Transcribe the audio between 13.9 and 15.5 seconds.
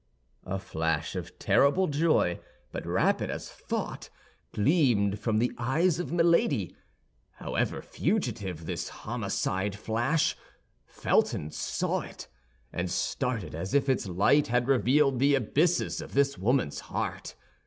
light had revealed the